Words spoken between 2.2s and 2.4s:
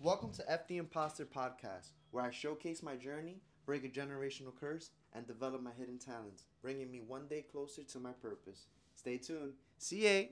I